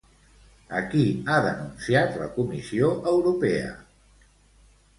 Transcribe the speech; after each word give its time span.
A 0.77 0.79
qui 0.93 1.03
ha 1.27 1.35
denunciat 1.47 2.17
la 2.23 2.31
Comissió 2.39 2.91
Europea? 3.15 3.71